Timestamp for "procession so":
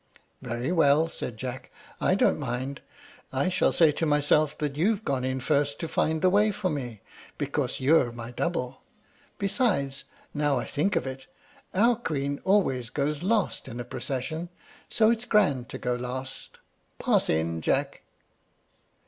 13.85-15.11